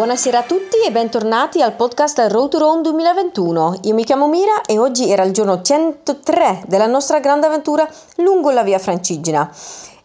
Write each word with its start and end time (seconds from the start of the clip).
Buonasera 0.00 0.38
a 0.38 0.42
tutti 0.44 0.78
e 0.78 0.90
bentornati 0.90 1.60
al 1.60 1.74
podcast 1.74 2.26
Road 2.30 2.48
to 2.48 2.58
Rome 2.58 2.80
2021. 2.80 3.80
Io 3.82 3.92
mi 3.94 4.02
chiamo 4.02 4.28
Mira 4.28 4.62
e 4.64 4.78
oggi 4.78 5.10
era 5.10 5.24
il 5.24 5.32
giorno 5.32 5.60
103 5.60 6.64
della 6.66 6.86
nostra 6.86 7.20
grande 7.20 7.44
avventura 7.44 7.86
lungo 8.16 8.50
la 8.50 8.62
via 8.62 8.78
Francigena. 8.78 9.54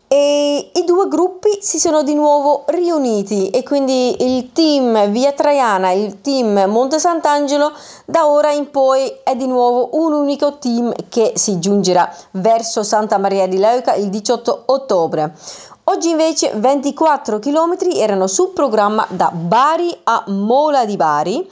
E 0.10 0.72
i 0.74 0.84
due 0.84 1.08
gruppi 1.08 1.60
si 1.62 1.80
sono 1.80 2.04
di 2.04 2.14
nuovo 2.14 2.66
riuniti 2.68 3.50
e 3.52 3.64
quindi 3.64 4.36
il 4.36 4.52
team 4.52 5.10
Via 5.12 5.32
Traiana 5.32 5.92
e 5.92 6.04
il 6.04 6.20
team 6.20 6.70
Monte 6.70 7.00
Sant'Angelo 7.00 7.72
da 8.06 8.28
ora 8.28 8.52
in 8.52 8.70
poi 8.72 9.10
è 9.24 9.34
di 9.38 9.48
nuovo 9.48 9.92
un 9.94 10.12
unico 10.12 10.58
team 10.58 10.94
che 11.08 11.32
si 11.36 11.58
giungerà 11.60 12.14
verso 12.32 12.84
Santa 12.84 13.18
Maria 13.18 13.48
di 13.48 13.58
Leuca 13.58 13.94
il 13.94 14.10
18 14.10 14.64
ottobre. 14.66 15.34
Oggi 15.88 16.10
invece 16.10 16.52
24 16.56 17.38
km 17.38 17.78
erano 17.96 18.26
sul 18.26 18.50
programma 18.54 19.06
da 19.08 19.30
Bari 19.30 19.96
a 20.06 20.24
Mola 20.30 20.84
di 20.84 20.96
Bari 20.96 21.48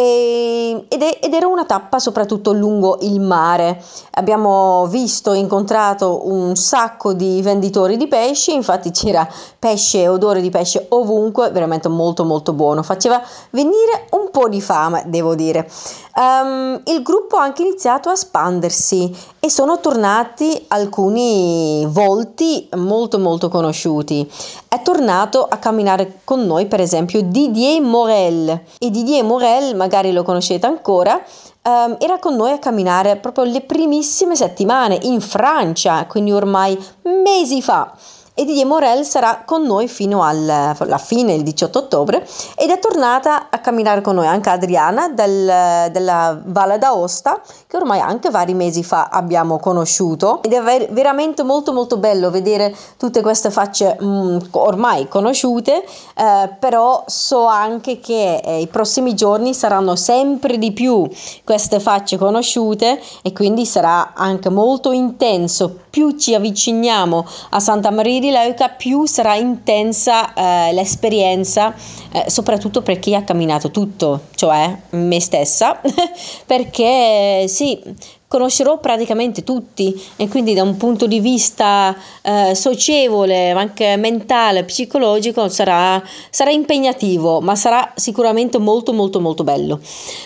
e, 0.00 0.86
ed, 0.88 1.02
è, 1.02 1.18
ed, 1.20 1.34
era 1.34 1.46
una 1.46 1.66
tappa 1.66 1.98
soprattutto 1.98 2.52
lungo 2.52 2.98
il 3.02 3.20
mare. 3.20 3.82
Abbiamo 4.12 4.86
visto, 4.86 5.34
incontrato 5.34 6.26
un 6.26 6.56
sacco 6.56 7.12
di 7.12 7.42
venditori 7.42 7.98
di 7.98 8.08
pesci, 8.08 8.54
infatti 8.54 8.90
c'era 8.90 9.28
pesce, 9.58 10.08
odore 10.08 10.40
di 10.40 10.48
pesce 10.48 10.86
ovunque, 10.88 11.50
veramente 11.50 11.88
molto 11.88 12.24
molto 12.24 12.54
buono. 12.54 12.82
Faceva 12.82 13.22
venire 13.50 14.06
un 14.12 14.30
po' 14.30 14.48
di 14.48 14.62
fame, 14.62 15.04
devo 15.06 15.34
dire. 15.34 15.70
Um, 16.14 16.80
il 16.86 17.02
gruppo 17.02 17.36
ha 17.36 17.42
anche 17.42 17.62
iniziato 17.62 18.08
a 18.08 18.12
espandersi 18.12 19.14
e 19.38 19.48
sono 19.48 19.80
tornati 19.80 20.64
alcuni 20.68 21.86
volti 21.88 22.68
molto 22.76 23.18
molto 23.18 23.48
conosciuti. 23.48 24.28
È 24.72 24.82
tornato 24.82 25.44
a 25.50 25.56
camminare 25.56 26.20
con 26.22 26.46
noi 26.46 26.66
per 26.66 26.80
esempio 26.80 27.22
Didier 27.22 27.80
Morel. 27.80 28.48
E 28.78 28.88
Didier 28.88 29.24
Morel 29.24 29.74
magari 29.74 30.12
lo 30.12 30.22
conoscete 30.22 30.64
ancora 30.64 31.20
Um, 31.62 31.96
era 31.98 32.18
con 32.18 32.36
noi 32.36 32.52
a 32.52 32.58
camminare 32.58 33.16
proprio 33.16 33.44
le 33.44 33.60
primissime 33.60 34.34
settimane 34.34 34.98
in 35.02 35.20
Francia, 35.20 36.06
quindi 36.06 36.32
ormai 36.32 36.74
mesi 37.02 37.60
fa 37.60 37.92
e 38.40 38.46
Didier 38.46 38.64
Morel 38.64 39.04
sarà 39.04 39.42
con 39.44 39.64
noi 39.64 39.86
fino 39.86 40.24
alla 40.24 40.74
fine, 40.96 41.34
il 41.34 41.42
18 41.42 41.78
ottobre, 41.78 42.26
ed 42.56 42.70
è 42.70 42.78
tornata 42.78 43.48
a 43.50 43.58
camminare 43.58 44.00
con 44.00 44.14
noi 44.14 44.26
anche 44.26 44.48
Adriana 44.48 45.10
del, 45.10 45.90
della 45.92 46.40
Valle 46.42 46.78
d'Aosta, 46.78 47.42
che 47.66 47.76
ormai 47.76 48.00
anche 48.00 48.30
vari 48.30 48.54
mesi 48.54 48.82
fa 48.82 49.10
abbiamo 49.12 49.58
conosciuto. 49.58 50.42
Ed 50.42 50.54
è 50.54 50.62
ver- 50.62 50.90
veramente 50.90 51.42
molto 51.42 51.74
molto 51.74 51.98
bello 51.98 52.30
vedere 52.30 52.74
tutte 52.96 53.20
queste 53.20 53.50
facce 53.50 53.98
mh, 54.00 54.06
mm, 54.06 54.38
ormai 54.52 55.06
conosciute, 55.06 55.84
eh, 56.16 56.50
però 56.58 57.04
so 57.08 57.44
anche 57.44 58.00
che 58.00 58.36
eh, 58.42 58.60
i 58.62 58.68
prossimi 58.68 59.14
giorni 59.14 59.52
saranno 59.52 59.96
sempre 59.96 60.56
di 60.56 60.72
più 60.72 61.06
queste 61.44 61.78
facce 61.78 62.16
conosciute 62.16 62.98
e 63.20 63.34
quindi 63.34 63.66
sarà 63.66 64.14
anche 64.14 64.48
molto 64.48 64.92
intenso. 64.92 65.88
Più 65.90 66.16
ci 66.16 66.34
avviciniamo 66.34 67.26
a 67.50 67.60
Santa 67.60 67.90
Maria 67.90 68.20
di 68.20 68.30
Leuca 68.30 68.68
più 68.68 69.06
sarà 69.06 69.34
intensa 69.34 70.32
eh, 70.32 70.72
l'esperienza, 70.72 71.74
eh, 72.12 72.30
soprattutto 72.30 72.80
per 72.82 73.00
chi 73.00 73.14
ha 73.14 73.24
camminato 73.24 73.72
tutto, 73.72 74.26
cioè 74.36 74.74
me 74.90 75.20
stessa, 75.20 75.80
perché 76.46 77.46
sì, 77.48 77.82
conoscerò 78.30 78.78
praticamente 78.78 79.42
tutti 79.42 80.00
e 80.14 80.28
quindi 80.28 80.54
da 80.54 80.62
un 80.62 80.76
punto 80.76 81.08
di 81.08 81.18
vista 81.18 81.96
eh, 82.22 82.54
socievole, 82.54 83.52
ma 83.54 83.60
anche 83.62 83.96
mentale, 83.96 84.62
psicologico 84.62 85.48
sarà, 85.48 86.00
sarà, 86.30 86.52
impegnativo, 86.52 87.40
ma 87.40 87.56
sarà 87.56 87.92
sicuramente 87.96 88.58
molto 88.58 88.92
molto 88.92 89.18
molto 89.18 89.42
bello. 89.42 89.80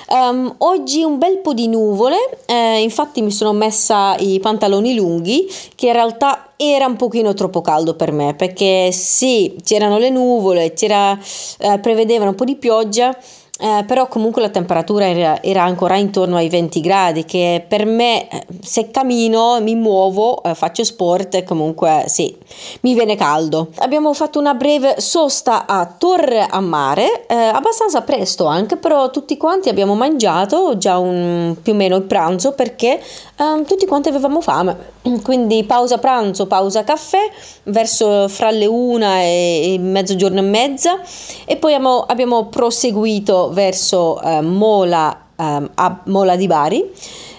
Um, 0.08 0.54
oggi 0.58 1.02
un 1.02 1.16
bel 1.16 1.38
po' 1.38 1.54
di 1.54 1.66
nuvole, 1.66 2.16
eh, 2.44 2.82
infatti 2.82 3.22
mi 3.22 3.30
sono 3.30 3.54
messa 3.54 4.14
i 4.18 4.38
pantaloni 4.38 4.94
lunghi 4.94 5.50
che 5.74 5.86
in 5.86 5.94
realtà 5.94 6.50
era 6.56 6.84
un 6.84 6.96
pochino 6.96 7.32
troppo 7.32 7.62
caldo 7.62 7.94
per 7.94 8.12
me 8.12 8.34
perché 8.34 8.90
sì, 8.92 9.56
c'erano 9.64 9.96
le 9.96 10.10
nuvole, 10.10 10.74
c'era, 10.74 11.18
eh, 11.58 11.78
prevedevano 11.78 12.30
un 12.30 12.36
po' 12.36 12.44
di 12.44 12.56
pioggia 12.56 13.16
eh, 13.64 13.82
però 13.86 14.08
comunque 14.08 14.42
la 14.42 14.50
temperatura 14.50 15.08
era, 15.08 15.40
era, 15.40 15.62
ancora 15.62 15.96
intorno 15.96 16.36
ai 16.36 16.50
20 16.50 16.80
gradi 16.82 17.24
che 17.24 17.64
per 17.66 17.86
me 17.86 18.28
eh, 18.28 18.44
se 18.60 18.90
cammino 18.90 19.58
mi 19.62 19.74
muovo 19.74 20.42
eh, 20.42 20.54
faccio 20.54 20.84
sport 20.84 21.44
comunque 21.44 22.04
sì 22.06 22.36
mi 22.82 22.92
viene 22.92 23.16
caldo. 23.16 23.70
Abbiamo 23.76 24.12
fatto 24.12 24.38
una 24.38 24.52
breve 24.52 25.00
sosta 25.00 25.64
a 25.64 25.86
Torre 25.86 26.46
a 26.46 26.60
Mare 26.60 27.24
eh, 27.26 27.34
abbastanza 27.34 28.02
presto 28.02 28.44
anche 28.44 28.76
però 28.76 29.10
tutti 29.10 29.38
quanti 29.38 29.70
abbiamo 29.70 29.94
mangiato 29.94 30.76
già 30.76 30.98
un, 30.98 31.56
più 31.62 31.72
o 31.72 31.76
meno 31.76 31.96
il 31.96 32.02
pranzo 32.02 32.52
perché 32.52 33.00
ehm, 33.36 33.64
tutti 33.64 33.86
quanti 33.86 34.08
avevamo 34.08 34.40
fame 34.40 34.92
quindi 35.22 35.64
pausa 35.64 35.98
pranzo 35.98 36.46
pausa 36.46 36.84
caffè 36.84 37.30
verso 37.64 38.28
fra 38.28 38.50
le 38.50 38.66
una 38.66 39.20
e, 39.20 39.74
e 39.74 39.78
mezzogiorno 39.78 40.38
e 40.38 40.42
mezza 40.42 41.00
e 41.44 41.56
poi 41.56 41.74
abbiamo, 41.74 42.02
abbiamo 42.02 42.46
proseguito 42.46 43.50
verso 43.52 44.20
eh, 44.22 44.40
Mola, 44.40 45.16
eh, 45.36 45.68
Mola 46.04 46.36
di 46.36 46.46
Bari. 46.46 46.92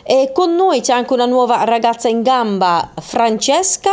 E 0.08 0.32
con 0.32 0.54
noi 0.54 0.82
c'è 0.82 0.94
anche 0.94 1.14
una 1.14 1.26
nuova 1.26 1.64
ragazza 1.64 2.08
in 2.08 2.22
gamba, 2.22 2.92
Francesca. 3.02 3.90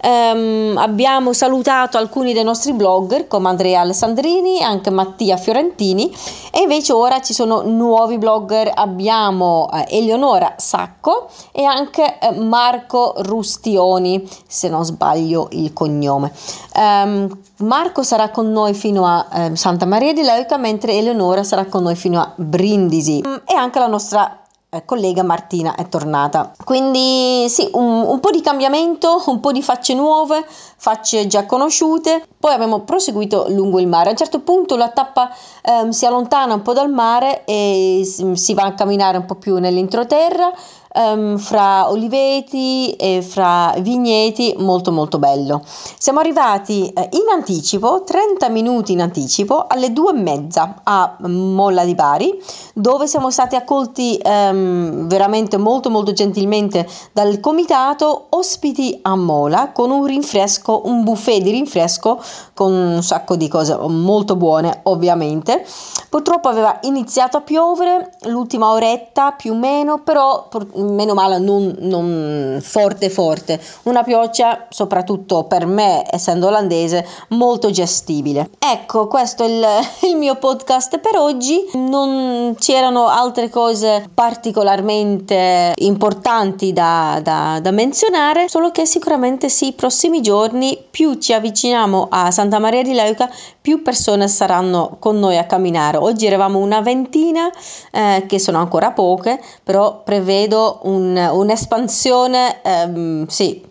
Um, 0.00 0.76
abbiamo 0.76 1.32
salutato 1.32 1.98
alcuni 1.98 2.32
dei 2.32 2.44
nostri 2.44 2.72
blogger 2.72 3.26
come 3.26 3.48
Andrea 3.48 3.80
Alessandrini, 3.80 4.62
anche 4.62 4.90
Mattia 4.90 5.36
Fiorentini 5.36 6.14
e 6.52 6.60
invece 6.60 6.92
ora 6.92 7.20
ci 7.20 7.34
sono 7.34 7.62
nuovi 7.62 8.18
blogger. 8.18 8.70
Abbiamo 8.72 9.68
eh, 9.72 9.96
Eleonora 9.98 10.54
Sacco 10.58 11.28
e 11.50 11.64
anche 11.64 12.20
eh, 12.20 12.30
Marco 12.38 13.14
Rustioni, 13.16 14.28
se 14.46 14.68
non 14.68 14.84
sbaglio 14.84 15.48
il 15.50 15.72
cognome. 15.72 16.32
Um, 16.76 17.36
Marco 17.62 18.04
sarà 18.04 18.30
con 18.30 18.52
noi 18.52 18.74
fino 18.74 19.04
a 19.04 19.26
eh, 19.32 19.56
Santa 19.56 19.86
Maria 19.86 20.12
di 20.12 20.22
Leuca, 20.22 20.56
mentre 20.56 20.92
Eleonora 20.92 21.42
sarà 21.42 21.64
con 21.64 21.82
noi 21.82 21.96
fino 21.96 22.20
a 22.20 22.32
Brindisi. 22.36 23.20
Um, 23.24 23.42
e 23.44 23.56
anche 23.56 23.80
la 23.80 23.88
nostra 23.88 24.42
collega 24.84 25.22
Martina 25.22 25.74
è 25.74 25.88
tornata. 25.88 26.52
Quindi 26.62 27.48
sì, 27.48 27.68
un, 27.72 28.02
un, 28.02 28.20
po' 28.20 28.30
di 28.30 28.42
cambiamento, 28.42 29.22
un 29.26 29.40
po' 29.40 29.52
di 29.52 29.62
facce 29.62 29.94
nuove, 29.94 30.44
facce 30.46 31.26
già 31.26 31.46
conosciute. 31.46 32.26
Poi 32.38 32.52
abbiamo 32.52 32.80
proseguito 32.80 33.46
lungo 33.48 33.80
il 33.80 33.86
mare. 33.86 34.08
A 34.08 34.10
un 34.10 34.16
certo 34.18 34.40
punto 34.40 34.76
la 34.76 34.90
tappa 34.90 35.30
eh, 35.62 35.90
si 35.92 36.04
allontana 36.04 36.54
un 36.54 36.62
po' 36.62 36.74
dal 36.74 36.90
mare 36.90 37.44
e 37.44 38.02
si 38.04 38.54
va 38.54 38.64
a 38.64 38.74
camminare 38.74 39.16
un 39.16 39.24
po' 39.24 39.36
più 39.36 39.56
nell'introterra 39.56 40.52
um, 40.94 41.38
fra 41.38 41.90
oliveti 41.90 42.92
e 42.92 43.22
fra 43.22 43.74
vigneti, 43.78 44.54
molto 44.58 44.92
molto 44.92 45.18
bello. 45.18 45.62
Siamo 45.98 46.20
arrivati 46.20 46.88
eh, 46.88 47.08
in 47.12 47.28
anticipo, 47.32 48.02
30 48.04 48.48
minuti 48.48 48.92
in 48.92 49.00
anticipo, 49.00 49.66
alle 49.66 49.92
due 49.92 50.12
e 50.12 50.20
mezza 50.20 50.80
a 50.82 51.16
Molla 51.20 51.84
di 51.84 51.94
Bari, 51.94 52.42
dove 52.74 53.06
siamo 53.06 53.30
stati 53.30 53.56
accolti 53.56 54.20
um, 54.22 55.06
veramente 55.06 55.56
molto 55.56 55.90
molto 55.90 56.12
gentilmente 56.12 56.86
dal 57.12 57.40
comitato, 57.40 58.26
ospiti 58.30 58.98
a 59.02 59.16
Mola 59.16 59.72
con 59.72 59.90
un 59.90 60.04
rinfresco, 60.04 60.82
un 60.84 61.04
buffet 61.04 61.42
di 61.42 61.50
rinfresco 61.50 62.20
con 62.54 62.72
un 62.72 63.02
sacco 63.02 63.36
di 63.36 63.48
cose 63.48 63.76
molto 63.88 64.36
buone 64.36 64.80
ovviamente. 64.84 65.64
Purtroppo 66.08 66.48
aveva 66.48 66.78
iniziato 66.82 67.36
a 67.36 67.40
piovere 67.42 68.12
l'ultima 68.22 68.70
oretta 68.70 69.32
più 69.32 69.52
o 69.52 69.56
meno, 69.56 70.00
però 70.02 70.48
meno 70.78 71.14
male 71.14 71.38
non, 71.38 71.74
non 71.80 72.58
forte 72.62 73.10
forte, 73.10 73.60
una 73.84 74.02
pioggia 74.02 74.66
soprattutto 74.68 75.44
per 75.44 75.66
me 75.66 76.04
essendo 76.10 76.46
olandese 76.48 77.06
molto 77.28 77.70
gestibile. 77.70 78.50
Ecco 78.58 79.06
questo 79.08 79.44
è 79.44 79.48
il, 79.48 79.66
il 80.10 80.16
mio 80.16 80.36
podcast 80.36 80.98
per 80.98 81.16
oggi, 81.16 81.70
non 81.74 82.54
c'erano 82.58 83.08
altre 83.08 83.48
cose 83.48 84.08
particolarmente 84.12 85.72
importanti 85.76 86.72
da, 86.72 87.20
da, 87.22 87.58
da 87.60 87.70
menzionare, 87.70 88.48
solo 88.48 88.70
che 88.70 88.86
sicuramente 88.86 89.48
sì, 89.48 89.68
i 89.68 89.72
prossimi 89.72 90.20
giorni 90.20 90.78
più 90.90 91.14
ci 91.14 91.32
avviciniamo 91.32 92.08
a 92.10 92.30
Santa 92.30 92.58
Maria 92.58 92.82
di 92.82 92.92
Leuca 92.92 93.30
più 93.60 93.82
persone 93.82 94.28
saranno 94.28 94.96
con 94.98 95.18
noi 95.18 95.36
a 95.36 95.44
camminare. 95.44 95.98
Oggi 95.98 96.26
eravamo 96.26 96.58
una 96.58 96.80
ventina, 96.80 97.50
eh, 97.90 98.24
che 98.26 98.38
sono 98.38 98.58
ancora 98.58 98.92
poche, 98.92 99.40
però 99.62 100.02
prevedo 100.02 100.67
un, 100.82 101.16
un'espansione, 101.16 102.62
ehm, 102.62 103.26
sì, 103.26 103.64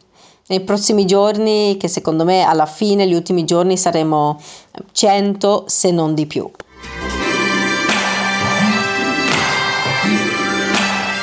nei 0.47 0.61
prossimi 0.61 1.05
giorni, 1.05 1.77
che 1.77 1.87
secondo 1.87 2.23
me 2.23 2.43
alla 2.43 2.65
fine, 2.65 3.07
gli 3.07 3.13
ultimi 3.13 3.43
giorni, 3.43 3.77
saremo 3.77 4.39
100 4.91 5.65
se 5.67 5.91
non 5.91 6.13
di 6.13 6.25
più. 6.25 6.49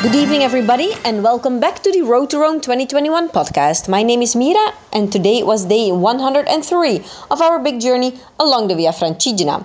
Good 0.05 0.17
evening, 0.17 0.43
everybody, 0.43 0.93
and 1.03 1.23
welcome 1.23 1.61
back 1.61 1.82
to 1.82 1.91
the 1.91 2.03
Road 2.03 2.29
to 2.29 2.38
Rome 2.38 2.61
2021 2.61 3.31
podcast. 3.31 3.88
My 3.88 4.03
name 4.03 4.20
is 4.20 4.37
Mira, 4.37 4.75
and 4.93 5.11
today 5.11 5.43
was 5.43 5.65
day 5.65 5.91
103 5.91 7.03
of 7.31 7.41
our 7.41 7.59
big 7.59 7.81
journey 7.81 8.12
along 8.38 8.69
the 8.69 8.75
Via 8.75 8.93
Francigena. 8.93 9.65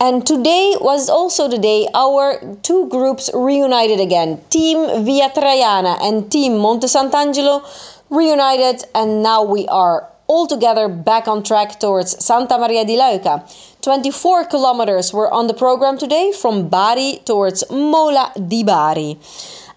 And 0.00 0.24
today 0.24 0.76
was 0.80 1.08
also 1.08 1.48
the 1.48 1.58
day 1.58 1.88
our 1.92 2.38
two 2.62 2.88
groups 2.88 3.30
reunited 3.34 3.98
again. 3.98 4.40
Team 4.48 5.04
Via 5.04 5.28
Traiana 5.30 5.98
and 6.00 6.30
Team 6.30 6.58
Monte 6.58 6.86
Sant'Angelo 6.86 7.66
reunited, 8.08 8.84
and 8.94 9.24
now 9.24 9.42
we 9.42 9.66
are 9.66 10.08
all 10.28 10.46
together 10.46 10.88
back 10.88 11.26
on 11.26 11.42
track 11.42 11.80
towards 11.80 12.24
Santa 12.24 12.58
Maria 12.58 12.84
di 12.84 12.96
Leuca. 12.96 13.42
24 13.82 14.44
kilometers 14.44 15.12
were 15.12 15.32
on 15.32 15.48
the 15.48 15.54
program 15.54 15.98
today 15.98 16.30
from 16.30 16.68
Bari 16.68 17.20
towards 17.24 17.68
Mola 17.68 18.30
di 18.46 18.62
Bari. 18.62 19.18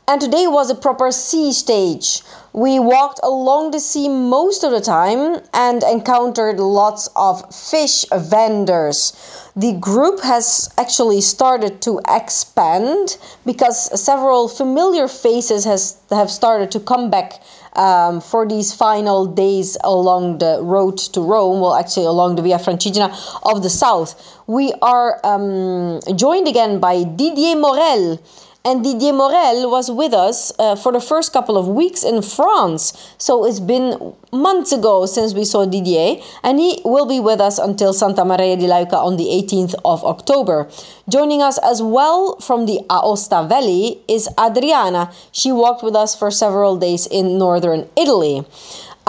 And 0.08 0.22
today 0.22 0.46
was 0.46 0.70
a 0.70 0.76
proper 0.76 1.12
sea 1.12 1.52
stage. 1.52 2.22
We 2.54 2.80
walked 2.80 3.22
along 3.24 3.72
the 3.72 3.80
sea 3.80 4.10
most 4.10 4.66
of 4.66 4.72
the 4.72 4.82
time 4.82 5.42
and 5.54 5.84
encountered 5.84 6.60
lots 6.60 7.08
of 7.16 7.44
fish 7.56 8.04
vendors. 8.14 9.14
The 9.56 9.74
group 9.74 10.22
has 10.22 10.70
actually 10.78 11.22
started 11.22 11.82
to 11.84 12.02
expand 12.10 13.18
because 13.46 14.00
several 14.00 14.50
familiar 14.50 15.08
faces 15.08 15.64
has 15.64 15.98
have 16.10 16.30
started 16.30 16.72
to 16.72 16.82
come 16.82 17.10
back 17.10 17.42
um, 17.74 18.20
for 18.20 18.46
these 18.46 18.74
final 18.74 19.26
days 19.26 19.78
along 19.86 20.40
the 20.40 20.60
road 20.62 20.98
to 20.98 21.22
Rome, 21.22 21.62
well, 21.62 21.76
actually 21.76 22.06
along 22.06 22.36
the 22.36 22.42
Via 22.42 22.58
Francigena 22.58 23.10
of 23.44 23.64
the 23.64 23.70
south. 23.70 24.16
We 24.48 24.74
are 24.82 25.26
um, 25.26 26.02
joined 26.18 26.50
again 26.50 26.80
by 26.80 27.04
Didier 27.04 27.56
Morel 27.56 28.20
and 28.64 28.84
Didier 28.84 29.14
Morel 29.14 29.70
was 29.72 29.90
with 29.90 30.14
us 30.14 30.52
uh, 30.60 30.76
for 30.76 30.92
the 30.92 31.02
first 31.02 31.34
couple 31.34 31.58
of 31.58 31.68
weeks 31.68 32.04
in 32.04 32.22
France. 32.22 32.94
So 33.18 33.44
it's 33.46 33.60
been 33.60 34.14
months 34.32 34.72
ago 34.72 35.08
since 35.08 35.34
we 35.34 35.46
saw 35.46 35.66
Didier, 35.66 36.22
and 36.44 36.60
he 36.60 36.80
will 36.86 37.08
be 37.08 37.20
with 37.20 37.42
us 37.42 37.58
until 37.58 37.92
Santa 37.92 38.24
Maria 38.24 38.56
di 38.56 38.68
Leuca 38.68 38.94
on 38.94 39.18
the 39.18 39.26
18th 39.26 39.74
of 39.84 40.04
October. 40.04 40.70
Joining 41.10 41.42
us 41.42 41.58
as 41.64 41.82
well 41.82 42.38
from 42.40 42.68
the 42.68 42.82
Aosta 42.90 43.50
Valley 43.50 44.00
is 44.08 44.30
Adriana. 44.40 45.12
She 45.32 45.52
walked 45.52 45.84
with 45.84 45.96
us 45.96 46.16
for 46.16 46.30
several 46.30 46.78
days 46.78 47.08
in 47.08 47.40
northern 47.40 47.90
Italy. 47.98 48.46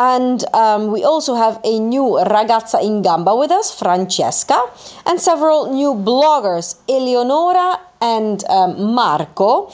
And 0.02 0.42
um, 0.52 0.90
we 0.90 1.04
also 1.04 1.36
have 1.36 1.60
a 1.62 1.78
new 1.78 2.18
ragazza 2.26 2.82
in 2.82 3.02
gamba 3.02 3.36
with 3.36 3.52
us, 3.52 3.70
Francesca, 3.70 4.58
and 5.06 5.20
several 5.20 5.72
new 5.72 5.94
bloggers, 5.94 6.74
Eleonora 6.88 7.78
and 8.00 8.42
um, 8.50 8.94
Marco. 8.98 9.70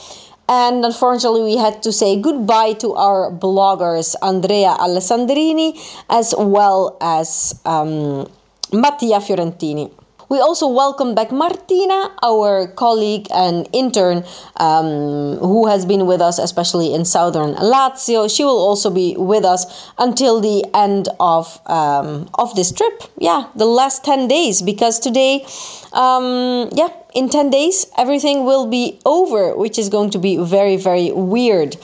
And 0.46 0.84
unfortunately, 0.84 1.40
we 1.42 1.56
had 1.56 1.82
to 1.82 1.92
say 1.92 2.20
goodbye 2.20 2.74
to 2.84 2.92
our 2.92 3.32
bloggers, 3.32 4.16
Andrea 4.20 4.76
Alessandrini, 4.78 5.80
as 6.10 6.34
well 6.36 6.98
as 7.00 7.58
um, 7.64 8.28
Mattia 8.70 9.20
Fiorentini. 9.24 9.90
We 10.28 10.40
also 10.40 10.68
welcome 10.68 11.14
back 11.14 11.32
Martina, 11.32 12.12
our 12.22 12.66
colleague 12.68 13.28
and 13.32 13.66
intern 13.72 14.24
um, 14.56 15.38
who 15.38 15.66
has 15.68 15.86
been 15.86 16.04
with 16.04 16.20
us, 16.20 16.38
especially 16.38 16.92
in 16.92 17.06
southern 17.06 17.54
Lazio. 17.54 18.28
She 18.28 18.44
will 18.44 18.58
also 18.58 18.90
be 18.90 19.16
with 19.16 19.44
us 19.46 19.64
until 19.96 20.40
the 20.40 20.66
end 20.74 21.08
of 21.18 21.58
um, 21.64 22.28
of 22.34 22.54
this 22.56 22.72
trip. 22.72 23.04
Yeah, 23.16 23.48
the 23.56 23.64
last 23.64 24.04
ten 24.04 24.28
days 24.28 24.60
because 24.60 25.00
today, 25.00 25.46
um, 25.94 26.68
yeah, 26.74 26.90
in 27.14 27.30
10 27.30 27.48
days 27.48 27.86
everything 27.96 28.44
will 28.44 28.66
be 28.66 29.00
over 29.06 29.56
which 29.56 29.78
is 29.78 29.88
going 29.88 30.10
to 30.10 30.18
be 30.18 30.36
very 30.36 30.76
very 30.76 31.10
weird 31.10 31.74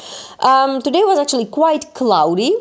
um, 0.40 0.82
today 0.82 1.02
was 1.02 1.18
actually 1.18 1.46
quite 1.46 1.94
cloudy 1.94 2.54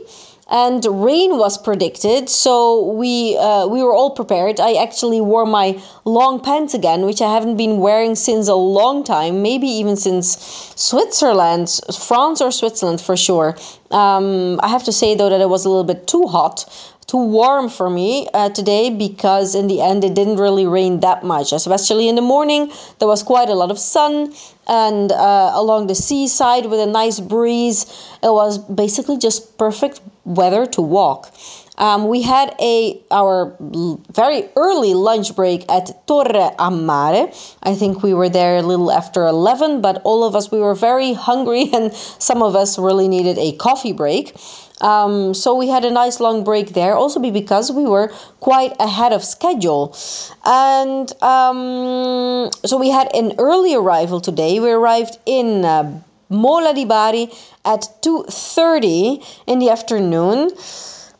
and 0.53 0.85
rain 0.85 1.37
was 1.39 1.57
predicted 1.57 2.29
so 2.29 2.93
we 2.93 3.35
uh, 3.37 3.65
we 3.67 3.81
were 3.81 3.93
all 3.93 4.11
prepared. 4.11 4.59
I 4.59 4.73
actually 4.73 5.19
wore 5.19 5.47
my 5.47 5.81
long 6.05 6.39
pants 6.39 6.73
again 6.73 7.05
which 7.05 7.21
i 7.21 7.33
haven't 7.33 7.57
been 7.57 7.79
wearing 7.79 8.13
since 8.13 8.47
a 8.47 8.55
long 8.55 9.03
time 9.03 9.41
maybe 9.41 9.67
even 9.67 9.95
since 9.95 10.27
switzerland 10.75 11.67
france 12.07 12.39
or 12.41 12.51
switzerland 12.51 13.01
for 13.01 13.17
sure. 13.17 13.57
Um, 13.89 14.59
i 14.61 14.67
have 14.67 14.83
to 14.83 14.91
say 14.91 15.15
though 15.15 15.29
that 15.29 15.41
it 15.41 15.49
was 15.49 15.65
a 15.65 15.69
little 15.69 15.89
bit 15.93 16.07
too 16.07 16.25
hot 16.27 16.65
too 17.07 17.23
warm 17.23 17.69
for 17.69 17.89
me 17.89 18.27
uh, 18.33 18.49
today 18.49 18.89
because 18.89 19.55
in 19.55 19.67
the 19.67 19.81
end 19.81 20.03
it 20.03 20.13
didn't 20.13 20.37
really 20.37 20.65
rain 20.65 20.99
that 21.01 21.23
much 21.23 21.51
especially 21.51 22.07
in 22.07 22.15
the 22.15 22.21
morning. 22.21 22.71
There 22.99 23.07
was 23.07 23.23
quite 23.23 23.49
a 23.49 23.55
lot 23.55 23.71
of 23.71 23.79
sun 23.79 24.33
and 24.67 25.11
uh, 25.11 25.51
along 25.53 25.87
the 25.87 25.95
seaside 25.95 26.67
with 26.67 26.79
a 26.79 26.85
nice 26.85 27.19
breeze. 27.19 27.85
It 28.21 28.31
was 28.31 28.57
basically 28.57 29.17
just 29.17 29.57
perfect 29.57 30.01
weather 30.25 30.65
to 30.65 30.81
walk 30.81 31.33
um, 31.77 32.07
we 32.07 32.21
had 32.21 32.55
a 32.61 33.01
our 33.09 33.55
very 33.59 34.49
early 34.55 34.93
lunch 34.93 35.35
break 35.35 35.69
at 35.69 36.05
Torre 36.07 36.53
Amare. 36.59 37.31
I 37.63 37.75
think 37.75 38.03
we 38.03 38.13
were 38.13 38.29
there 38.29 38.57
a 38.57 38.61
little 38.61 38.91
after 38.91 39.25
11, 39.25 39.81
but 39.81 40.01
all 40.03 40.23
of 40.23 40.35
us 40.35 40.51
we 40.51 40.59
were 40.59 40.75
very 40.75 41.13
hungry 41.13 41.69
and 41.73 41.93
some 41.93 42.41
of 42.41 42.55
us 42.55 42.77
really 42.77 43.07
needed 43.07 43.37
a 43.37 43.53
coffee 43.53 43.93
break. 43.93 44.35
Um, 44.81 45.33
so 45.33 45.55
we 45.55 45.69
had 45.69 45.85
a 45.85 45.91
nice 45.91 46.19
long 46.19 46.43
break 46.43 46.73
there, 46.73 46.93
also 46.93 47.19
because 47.19 47.71
we 47.71 47.85
were 47.85 48.09
quite 48.41 48.75
ahead 48.79 49.13
of 49.13 49.23
schedule. 49.23 49.95
And 50.43 51.11
um, 51.23 52.51
so 52.65 52.77
we 52.77 52.89
had 52.89 53.09
an 53.15 53.33
early 53.39 53.75
arrival 53.75 54.19
today. 54.19 54.59
We 54.59 54.71
arrived 54.71 55.17
in 55.25 55.63
uh, 55.63 56.01
Mola 56.29 56.73
di 56.73 56.83
Bari 56.83 57.31
at 57.63 57.87
2.30 58.01 59.23
in 59.47 59.59
the 59.59 59.69
afternoon. 59.69 60.51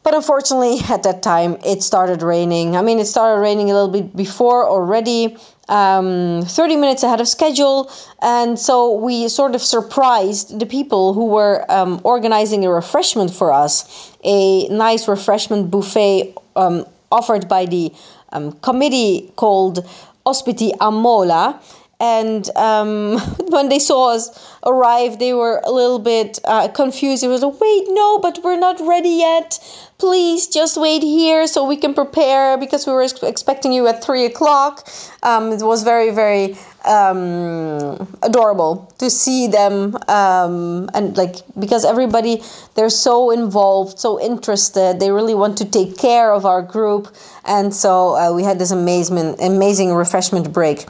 But 0.03 0.13
unfortunately, 0.13 0.79
at 0.89 1.03
that 1.03 1.23
time, 1.23 1.57
it 1.65 1.81
started 1.81 2.21
raining. 2.21 2.75
I 2.75 2.81
mean, 2.81 3.00
it 3.00 3.05
started 3.05 3.39
raining 3.41 3.71
a 3.71 3.73
little 3.73 3.89
bit 3.89 4.15
before 4.15 4.67
already, 4.67 5.38
um, 5.69 6.41
30 6.44 6.75
minutes 6.75 7.03
ahead 7.03 7.21
of 7.21 7.27
schedule. 7.27 7.89
And 8.21 8.59
so 8.59 8.94
we 8.94 9.29
sort 9.29 9.55
of 9.55 9.61
surprised 9.61 10.59
the 10.59 10.65
people 10.65 11.13
who 11.13 11.25
were 11.27 11.65
um, 11.71 12.01
organizing 12.03 12.65
a 12.65 12.69
refreshment 12.69 13.33
for 13.33 13.51
us, 13.53 14.11
a 14.23 14.67
nice 14.67 15.07
refreshment 15.07 15.71
buffet 15.71 16.35
um, 16.55 16.85
offered 17.11 17.47
by 17.47 17.65
the 17.65 17.94
um, 18.33 18.51
committee 18.59 19.31
called 19.35 19.85
Ospiti 20.25 20.71
Amola 20.79 21.61
and 21.99 22.49
um, 22.55 23.17
when 23.49 23.69
they 23.69 23.79
saw 23.79 24.13
us 24.13 24.57
arrive, 24.65 25.19
they 25.19 25.33
were 25.33 25.61
a 25.63 25.71
little 25.71 25.99
bit 25.99 26.39
uh, 26.45 26.67
confused. 26.69 27.23
It 27.23 27.27
was 27.27 27.41
like, 27.41 27.59
wait, 27.59 27.85
no, 27.89 28.19
but 28.19 28.39
we're 28.43 28.59
not 28.59 28.79
ready 28.81 29.09
yet. 29.09 29.59
Please 29.97 30.47
just 30.47 30.75
wait 30.75 31.01
here 31.01 31.47
so 31.47 31.65
we 31.65 31.77
can 31.77 31.93
prepare 31.93 32.57
because 32.57 32.85
we 32.85 32.93
were 32.93 33.03
expecting 33.03 33.71
you 33.71 33.88
at 33.88 34.03
three 34.03 34.25
o'clock. 34.25 34.88
Um, 35.21 35.51
it 35.53 35.62
was 35.62 35.83
very, 35.83 36.09
very 36.12 36.57
um, 36.85 38.17
adorable 38.21 38.93
to 38.97 39.09
see 39.09 39.47
them 39.47 39.95
um, 40.09 40.89
and 40.93 41.15
like 41.15 41.35
because 41.57 41.85
everybody 41.85 42.41
they're 42.75 42.89
so 42.89 43.31
involved, 43.31 44.00
so 44.00 44.19
interested. 44.19 45.00
They 45.00 45.12
really 45.12 45.35
want 45.35 45.57
to 45.59 45.65
take 45.65 45.97
care 45.97 46.33
of 46.33 46.45
our 46.45 46.62
group, 46.62 47.07
and 47.45 47.73
so 47.73 48.15
uh, 48.17 48.33
we 48.33 48.43
had 48.43 48.59
this 48.59 48.71
amazing, 48.71 49.39
amazing 49.39 49.93
refreshment 49.93 50.51
break. 50.51 50.85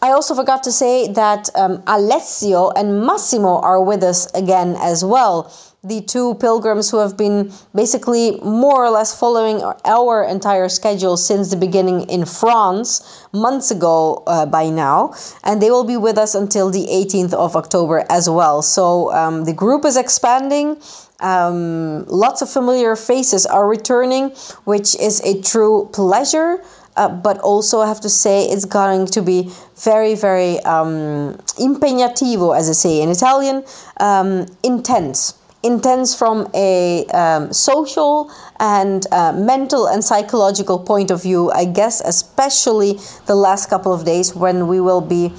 I 0.00 0.10
also 0.10 0.34
forgot 0.36 0.62
to 0.62 0.72
say 0.72 1.10
that 1.12 1.50
um, 1.56 1.82
Alessio 1.88 2.70
and 2.70 3.04
Massimo 3.04 3.60
are 3.60 3.82
with 3.82 4.04
us 4.04 4.32
again 4.32 4.76
as 4.78 5.04
well. 5.04 5.52
The 5.82 6.02
two 6.02 6.34
pilgrims 6.36 6.90
who 6.90 6.98
have 6.98 7.16
been 7.16 7.52
basically 7.74 8.38
more 8.40 8.84
or 8.84 8.90
less 8.90 9.18
following 9.18 9.60
our 9.84 10.22
entire 10.22 10.68
schedule 10.68 11.16
since 11.16 11.50
the 11.50 11.56
beginning 11.56 12.02
in 12.08 12.26
France 12.26 13.26
months 13.32 13.72
ago 13.72 14.22
uh, 14.26 14.46
by 14.46 14.70
now, 14.70 15.14
and 15.42 15.60
they 15.60 15.70
will 15.70 15.84
be 15.84 15.96
with 15.96 16.16
us 16.16 16.34
until 16.34 16.70
the 16.70 16.86
18th 16.86 17.32
of 17.32 17.56
October 17.56 18.04
as 18.08 18.30
well. 18.30 18.62
So 18.62 19.12
um, 19.12 19.44
the 19.44 19.52
group 19.52 19.84
is 19.84 19.96
expanding. 19.96 20.80
Um, 21.20 22.04
lots 22.06 22.42
of 22.42 22.50
familiar 22.50 22.94
faces 22.94 23.46
are 23.46 23.66
returning, 23.66 24.30
which 24.64 24.94
is 25.00 25.20
a 25.22 25.40
true 25.42 25.88
pleasure. 25.92 26.62
Uh, 26.98 27.08
but 27.08 27.38
also 27.38 27.78
I 27.78 27.86
have 27.86 28.00
to 28.00 28.08
say 28.08 28.44
it's 28.50 28.64
going 28.64 29.06
to 29.06 29.22
be 29.22 29.50
very, 29.76 30.16
very 30.16 30.58
um, 30.64 31.38
impegnativo, 31.54 32.58
as 32.58 32.68
I 32.68 32.72
say 32.72 33.00
in 33.00 33.08
Italian, 33.08 33.62
um, 34.00 34.46
intense. 34.64 35.34
Intense 35.62 36.14
from 36.14 36.48
a 36.54 37.06
um, 37.06 37.52
social 37.52 38.30
and 38.58 39.06
uh, 39.12 39.32
mental 39.32 39.86
and 39.86 40.02
psychological 40.02 40.80
point 40.80 41.12
of 41.12 41.22
view, 41.22 41.52
I 41.52 41.66
guess, 41.66 42.00
especially 42.00 42.98
the 43.26 43.36
last 43.36 43.70
couple 43.70 43.92
of 43.92 44.04
days 44.04 44.34
when 44.34 44.66
we 44.66 44.80
will 44.80 45.00
be, 45.00 45.32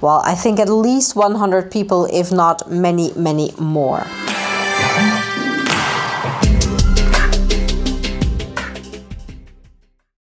well, 0.00 0.22
I 0.24 0.36
think 0.36 0.60
at 0.60 0.68
least 0.68 1.16
100 1.16 1.72
people, 1.72 2.06
if 2.12 2.30
not 2.30 2.70
many, 2.70 3.12
many 3.16 3.52
more. 3.58 4.06